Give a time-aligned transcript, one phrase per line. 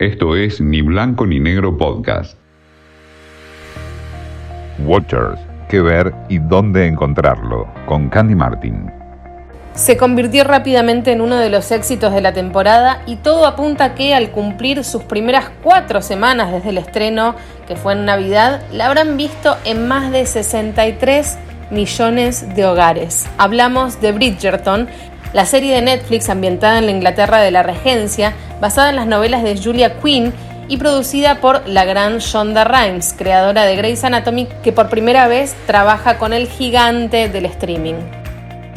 [0.00, 2.38] Esto es Ni Blanco ni Negro Podcast.
[4.78, 5.38] Watchers,
[5.68, 8.90] qué ver y dónde encontrarlo, con Candy Martin.
[9.74, 13.94] Se convirtió rápidamente en uno de los éxitos de la temporada y todo apunta a
[13.94, 17.34] que al cumplir sus primeras cuatro semanas desde el estreno,
[17.68, 21.36] que fue en Navidad, la habrán visto en más de 63
[21.70, 23.28] millones de hogares.
[23.36, 24.88] Hablamos de Bridgerton,
[25.34, 29.42] la serie de Netflix ambientada en la Inglaterra de la Regencia, basada en las novelas
[29.42, 30.32] de Julia Quinn
[30.68, 35.56] y producida por la gran Shonda Rhimes, creadora de Grey's Anatomy, que por primera vez
[35.66, 37.94] trabaja con el gigante del streaming.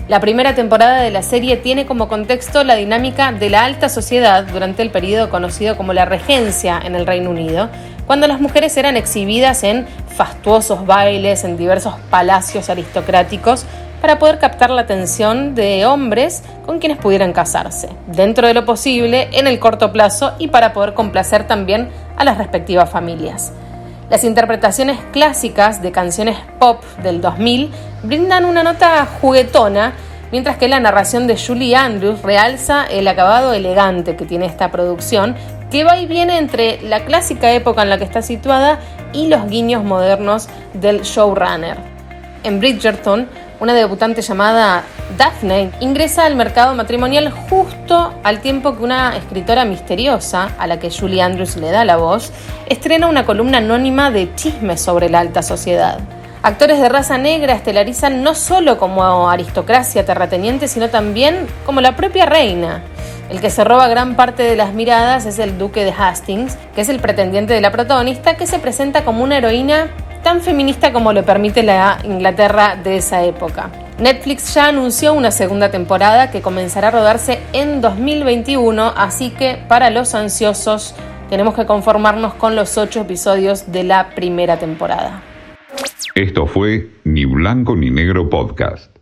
[0.07, 4.43] La primera temporada de la serie tiene como contexto la dinámica de la alta sociedad
[4.43, 7.69] durante el periodo conocido como la Regencia en el Reino Unido,
[8.05, 13.65] cuando las mujeres eran exhibidas en fastuosos bailes en diversos palacios aristocráticos
[14.03, 19.29] para poder captar la atención de hombres con quienes pudieran casarse, dentro de lo posible,
[19.31, 23.53] en el corto plazo y para poder complacer también a las respectivas familias.
[24.09, 27.71] Las interpretaciones clásicas de canciones pop del 2000
[28.03, 29.93] brindan una nota juguetona,
[30.33, 35.37] mientras que la narración de Julie Andrews realza el acabado elegante que tiene esta producción,
[35.71, 38.79] que va y viene entre la clásica época en la que está situada
[39.13, 41.77] y los guiños modernos del showrunner.
[42.43, 44.83] En Bridgerton, una debutante llamada
[45.17, 50.91] Daphne ingresa al mercado matrimonial justo al tiempo que una escritora misteriosa, a la que
[50.91, 52.31] Julie Andrews le da la voz,
[52.67, 55.99] estrena una columna anónima de chismes sobre la alta sociedad.
[56.41, 62.25] Actores de raza negra estelarizan no solo como aristocracia terrateniente, sino también como la propia
[62.25, 62.83] reina.
[63.29, 66.81] El que se roba gran parte de las miradas es el duque de Hastings, que
[66.81, 69.87] es el pretendiente de la protagonista, que se presenta como una heroína
[70.23, 73.69] tan feminista como lo permite la Inglaterra de esa época.
[73.99, 79.89] Netflix ya anunció una segunda temporada que comenzará a rodarse en 2021, así que para
[79.89, 80.95] los ansiosos
[81.29, 85.21] tenemos que conformarnos con los ocho episodios de la primera temporada.
[86.15, 88.92] Esto fue Ni Blanco ni Negro Podcast.